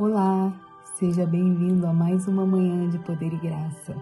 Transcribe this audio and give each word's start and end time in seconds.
Olá, 0.00 0.54
seja 0.94 1.26
bem-vindo 1.26 1.84
a 1.84 1.92
mais 1.92 2.28
uma 2.28 2.46
manhã 2.46 2.88
de 2.88 3.00
poder 3.00 3.32
e 3.32 3.36
graça. 3.36 3.96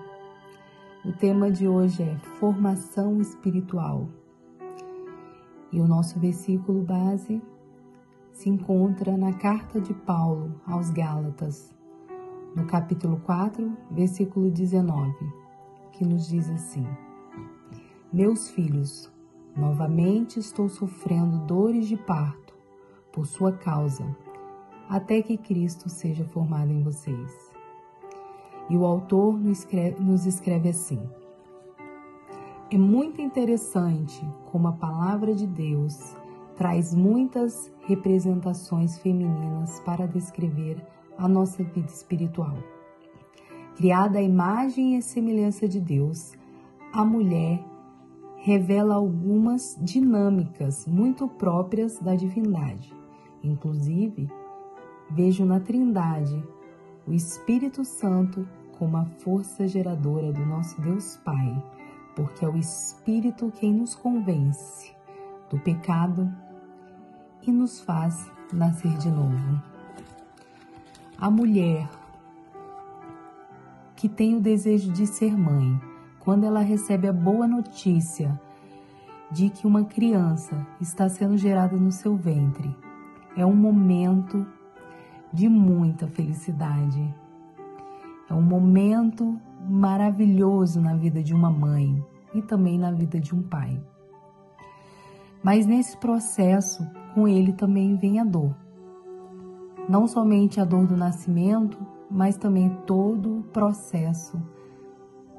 O 1.03 1.11
tema 1.11 1.51
de 1.51 1.67
hoje 1.67 2.03
é 2.03 2.19
formação 2.39 3.19
espiritual. 3.19 4.07
E 5.73 5.81
o 5.81 5.89
nosso 5.89 6.21
versículo 6.21 6.83
base 6.83 7.41
se 8.31 8.51
encontra 8.51 9.17
na 9.17 9.33
carta 9.33 9.81
de 9.81 9.95
Paulo 9.95 10.61
aos 10.67 10.91
Gálatas, 10.91 11.75
no 12.55 12.67
capítulo 12.67 13.19
4, 13.25 13.75
versículo 13.91 14.51
19, 14.51 15.15
que 15.93 16.05
nos 16.05 16.29
diz 16.29 16.51
assim: 16.51 16.87
Meus 18.13 18.51
filhos, 18.51 19.11
novamente 19.57 20.39
estou 20.39 20.69
sofrendo 20.69 21.39
dores 21.47 21.89
de 21.89 21.97
parto 21.97 22.55
por 23.11 23.27
sua 23.27 23.51
causa 23.51 24.05
até 24.89 25.23
que 25.23 25.37
Cristo 25.37 25.89
seja 25.89 26.25
formado 26.25 26.71
em 26.73 26.83
vocês. 26.83 27.53
E 28.69 28.77
o 28.77 28.85
autor 28.85 29.39
nos 29.39 29.59
escreve, 29.59 30.01
nos 30.03 30.27
escreve 30.27 30.69
assim: 30.69 31.01
É 32.71 32.79
muito 32.79 33.21
interessante 33.21 34.27
como 34.51 34.69
a 34.69 34.73
palavra 34.73 35.35
de 35.35 35.47
Deus 35.47 36.17
traz 36.57 36.95
muitas 36.95 37.73
representações 37.87 38.99
femininas 38.99 39.79
para 39.81 40.07
descrever 40.07 40.85
a 41.19 41.29
nossa 41.29 41.63
vida 41.63 41.89
espiritual. 41.89 42.57
Criada 43.77 44.19
à 44.19 44.23
imagem 44.23 44.97
e 44.97 45.03
semelhança 45.03 45.69
de 45.69 45.81
Deus, 45.81 46.33
a 46.93 47.05
mulher 47.05 47.63
revela 48.37 48.95
algumas 48.95 49.77
dinâmicas 49.81 50.87
muito 50.87 51.29
próprias 51.29 51.99
da 51.99 52.15
divindade, 52.15 52.95
inclusive 53.43 54.31
Vejo 55.11 55.45
na 55.45 55.61
Trindade 55.61 56.43
o 57.07 57.13
Espírito 57.13 57.85
Santo 57.85 58.47
como 58.79 58.97
a 58.97 59.05
força 59.05 59.67
geradora 59.67 60.33
do 60.33 60.45
nosso 60.45 60.81
Deus 60.81 61.17
Pai, 61.25 61.63
porque 62.15 62.45
é 62.45 62.49
o 62.49 62.57
Espírito 62.57 63.53
quem 63.57 63.73
nos 63.73 63.95
convence 63.95 64.95
do 65.49 65.59
pecado 65.59 66.31
e 67.43 67.53
nos 67.53 67.81
faz 67.81 68.31
nascer 68.53 68.97
de 68.99 69.11
novo. 69.11 69.63
A 71.19 71.31
mulher 71.31 71.89
que 73.95 74.09
tem 74.09 74.35
o 74.35 74.41
desejo 74.41 74.93
de 74.93 75.07
ser 75.07 75.37
mãe, 75.37 75.81
quando 76.21 76.45
ela 76.45 76.61
recebe 76.61 77.09
a 77.09 77.13
boa 77.13 77.47
notícia 77.47 78.39
de 79.31 79.49
que 79.49 79.67
uma 79.67 79.85
criança 79.85 80.67
está 80.81 81.09
sendo 81.09 81.37
gerada 81.39 81.77
no 81.77 81.91
seu 81.91 82.17
ventre, 82.17 82.77
é 83.37 83.47
um 83.47 83.55
momento 83.55 84.47
de 85.33 85.49
muita 85.49 86.07
felicidade. 86.07 87.15
É 88.29 88.35
um 88.35 88.43
momento 88.43 89.39
maravilhoso 89.69 90.81
na 90.81 90.95
vida 90.95 91.23
de 91.23 91.35
uma 91.35 91.51
mãe 91.51 92.05
e 92.35 92.43
também 92.43 92.79
na 92.79 92.91
vida 92.91 93.21
de 93.21 93.35
um 93.35 93.43
pai. 93.43 93.81
Mas 95.43 95.67
nesse 95.67 95.97
processo, 95.97 96.87
com 97.15 97.29
ele 97.29 97.53
também 97.53 97.97
vem 97.97 98.19
a 98.19 98.25
dor. 98.25 98.55
Não 99.89 100.07
somente 100.07 100.61
a 100.61 100.65
dor 100.65 100.87
do 100.87 100.97
nascimento, 100.97 101.79
mas 102.11 102.37
também 102.37 102.69
todo 102.87 103.39
o 103.39 103.43
processo 103.45 104.41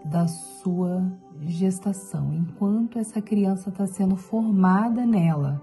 da 0.06 0.28
sua 0.28 1.06
gestação. 1.42 2.34
Enquanto 2.34 2.98
essa 2.98 3.22
criança 3.22 3.70
está 3.70 3.86
sendo 3.86 4.16
formada 4.16 5.06
nela, 5.06 5.62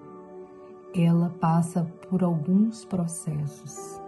ela 0.95 1.31
passa 1.41 1.85
por 2.09 2.23
alguns 2.23 2.85
processos. 2.85 4.04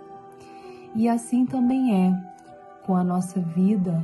E 0.97 1.11
assim 1.11 1.45
também 1.45 2.07
é 2.07 2.37
com 2.87 2.97
a 2.97 3.05
nossa 3.05 3.39
vida 3.39 4.03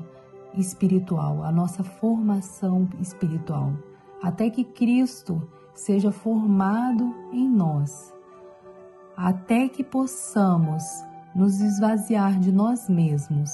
espiritual, 0.53 1.43
a 1.43 1.51
nossa 1.51 1.83
formação 1.83 2.87
espiritual, 3.01 3.73
até 4.23 4.51
que 4.51 4.63
Cristo 4.63 5.41
seja 5.73 6.13
formado 6.13 7.15
em 7.33 7.49
nós, 7.49 8.13
até 9.17 9.71
que 9.71 9.83
possamos 9.83 10.83
nos 11.35 11.63
esvaziar 11.63 12.39
de 12.39 12.53
nós 12.53 12.91
mesmos, 12.91 13.51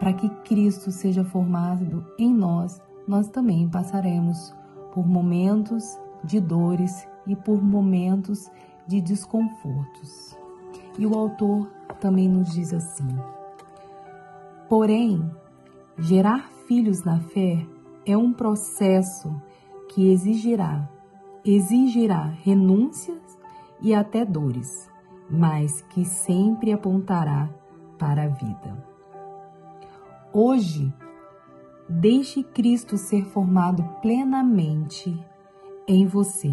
para 0.00 0.12
que 0.12 0.28
Cristo 0.44 0.90
seja 0.90 1.22
formado 1.22 2.04
em 2.18 2.34
nós, 2.34 2.82
nós 3.06 3.28
também 3.28 3.68
passaremos 3.68 4.52
por 4.92 5.06
momentos 5.06 5.96
de 6.24 6.40
dores 6.40 7.06
e 7.24 7.36
por 7.36 7.62
momentos 7.62 8.50
de 8.84 9.00
desconfortos. 9.00 10.36
E 10.98 11.06
o 11.06 11.14
autor 11.14 11.68
também 12.00 12.28
nos 12.28 12.52
diz 12.52 12.74
assim: 12.74 13.08
Porém, 14.68 15.30
gerar 15.96 16.50
filhos 16.66 17.04
na 17.04 17.20
fé 17.20 17.64
é 18.04 18.16
um 18.16 18.32
processo 18.32 19.34
que 19.88 20.10
exigirá 20.10 20.88
exigirá 21.44 22.24
renúncias 22.42 23.38
e 23.80 23.94
até 23.94 24.24
dores, 24.24 24.90
mas 25.30 25.80
que 25.82 26.04
sempre 26.04 26.72
apontará 26.72 27.48
para 27.98 28.24
a 28.24 28.28
vida. 28.28 28.86
Hoje, 30.32 30.92
deixe 31.88 32.42
Cristo 32.42 32.98
ser 32.98 33.24
formado 33.24 33.82
plenamente 34.02 35.18
em 35.86 36.06
você 36.06 36.52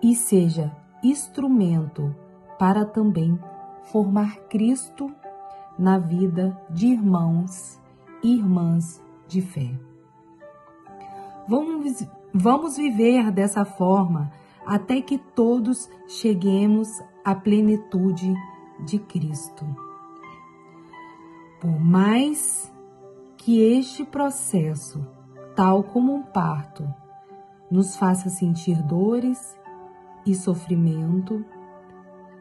e 0.00 0.14
seja 0.14 0.70
instrumento 1.02 2.14
para 2.58 2.84
também 2.84 3.38
formar 3.84 4.36
Cristo 4.48 5.12
na 5.78 5.98
vida 5.98 6.60
de 6.68 6.88
irmãos 6.88 7.80
e 8.22 8.34
irmãs 8.34 9.02
de 9.26 9.40
fé. 9.40 9.70
Vamos, 11.46 12.06
vamos 12.34 12.76
viver 12.76 13.30
dessa 13.30 13.64
forma 13.64 14.30
até 14.66 15.00
que 15.00 15.16
todos 15.16 15.88
cheguemos 16.06 16.88
à 17.24 17.34
plenitude 17.34 18.34
de 18.84 18.98
Cristo. 18.98 19.64
Por 21.60 21.80
mais 21.80 22.72
que 23.36 23.60
este 23.60 24.04
processo, 24.04 25.06
tal 25.56 25.82
como 25.82 26.14
um 26.14 26.22
parto, 26.22 26.86
nos 27.70 27.96
faça 27.96 28.28
sentir 28.28 28.82
dores 28.82 29.58
e 30.26 30.34
sofrimento, 30.34 31.44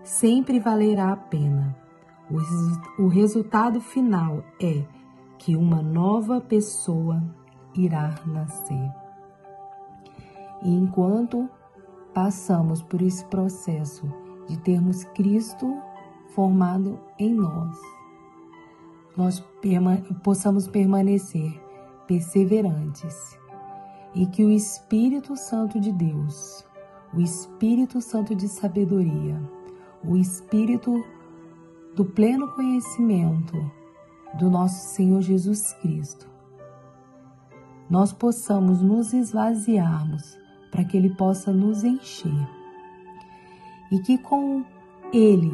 sempre 0.08 0.58
valerá 0.58 1.12
a 1.12 1.18
pena. 1.18 1.76
O, 2.98 3.08
resultado 3.08 3.82
final 3.82 4.44
é 4.62 4.86
que 5.38 5.56
uma 5.56 5.82
nova 5.82 6.40
pessoa 6.40 7.22
irá 7.76 8.16
nascer. 8.26 8.92
E 10.64 10.74
enquanto 10.74 11.50
passamos 12.14 12.82
por 12.82 13.02
esse 13.02 13.24
processo 13.26 14.12
de 14.48 14.58
termos 14.58 15.04
Cristo 15.04 15.78
formado 16.34 17.00
em 17.20 17.34
nós, 17.34 17.78
nós 19.16 19.44
possamos 20.24 20.68
permanecer 20.68 21.62
perseverantes 22.08 23.38
e 24.16 24.26
que 24.26 24.44
o 24.44 24.52
Espírito 24.52 25.36
Santo 25.36 25.80
de 25.80 25.92
Deus, 25.92 26.66
o 27.14 27.20
Espírito 27.20 28.02
Santo 28.02 28.34
de 28.34 28.48
sabedoria, 28.48 29.57
o 30.04 30.16
espírito 30.16 31.04
do 31.96 32.06
pleno 32.06 32.48
conhecimento 32.50 33.56
do 34.38 34.50
nosso 34.50 34.94
Senhor 34.94 35.22
Jesus 35.22 35.74
Cristo, 35.74 36.28
nós 37.90 38.12
possamos 38.14 38.82
nos 38.82 39.14
esvaziarmos 39.14 40.38
para 40.72 40.84
que 40.84 40.96
Ele 40.98 41.10
possa 41.10 41.52
nos 41.52 41.84
encher. 41.84 42.48
E 43.92 44.00
que 44.00 44.18
com 44.18 44.64
Ele 45.14 45.52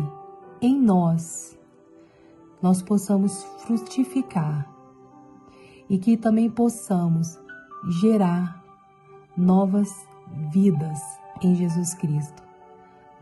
em 0.60 0.80
nós 0.80 1.58
nós 2.62 2.81
possamos 2.81 3.44
frutificar. 3.60 4.68
E 5.89 5.98
que 5.98 6.18
também 6.18 6.50
possamos 6.50 7.39
gerar 8.01 8.63
novas 9.38 9.89
vidas 10.51 11.00
em 11.42 11.56
Jesus 11.56 11.94
Cristo 11.94 12.43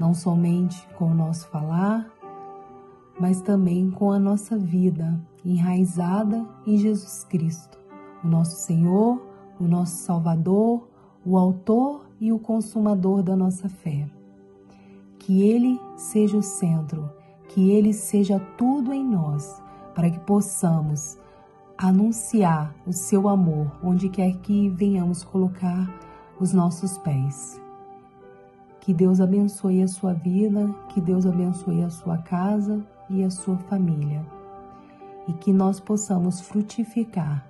não 0.01 0.15
somente 0.15 0.87
com 0.97 1.11
o 1.11 1.13
nosso 1.13 1.47
falar, 1.49 2.11
mas 3.19 3.39
também 3.39 3.91
com 3.91 4.11
a 4.11 4.17
nossa 4.17 4.57
vida 4.57 5.21
enraizada 5.45 6.43
em 6.65 6.75
Jesus 6.75 7.23
Cristo, 7.25 7.77
o 8.23 8.27
nosso 8.27 8.55
Senhor, 8.65 9.21
o 9.59 9.65
nosso 9.65 9.97
Salvador, 9.97 10.89
o 11.23 11.37
Autor 11.37 12.07
e 12.19 12.33
o 12.33 12.39
Consumador 12.39 13.21
da 13.21 13.35
nossa 13.35 13.69
fé. 13.69 14.09
Que 15.19 15.43
Ele 15.43 15.79
seja 15.95 16.35
o 16.35 16.41
centro, 16.41 17.07
que 17.49 17.69
Ele 17.69 17.93
seja 17.93 18.39
tudo 18.57 18.91
em 18.91 19.05
nós, 19.05 19.61
para 19.93 20.09
que 20.09 20.19
possamos 20.21 21.15
anunciar 21.77 22.73
o 22.87 22.91
seu 22.91 23.29
amor 23.29 23.71
onde 23.83 24.09
quer 24.09 24.35
que 24.37 24.67
venhamos 24.67 25.23
colocar 25.23 25.87
os 26.39 26.53
nossos 26.53 26.97
pés. 26.97 27.61
Que 28.81 28.93
Deus 28.93 29.21
abençoe 29.21 29.81
a 29.81 29.87
sua 29.87 30.13
vida, 30.13 30.67
que 30.89 30.99
Deus 30.99 31.25
abençoe 31.25 31.83
a 31.83 31.89
sua 31.89 32.17
casa 32.17 32.83
e 33.09 33.23
a 33.23 33.29
sua 33.29 33.57
família 33.57 34.21
e 35.27 35.33
que 35.33 35.53
nós 35.53 35.79
possamos 35.79 36.41
frutificar 36.41 37.45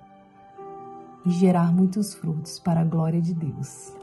e 1.26 1.32
gerar 1.32 1.74
muitos 1.74 2.14
frutos 2.14 2.60
para 2.60 2.82
a 2.82 2.86
glória 2.86 3.22
de 3.22 3.34
Deus. 3.34 3.94